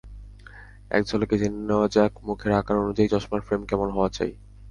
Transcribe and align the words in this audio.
একঝলকে 0.91 1.35
জেনে 1.37 1.59
নেওয়া 1.67 1.87
যাক, 1.87 2.11
মুখের 2.23 2.51
আকার 2.51 2.77
অনুযায়ী 2.77 3.07
চশমার 3.09 3.41
ফ্রেম 3.41 3.61
কেমন 3.65 3.87
হওয়া 3.91 4.09
চাই। 4.09 4.31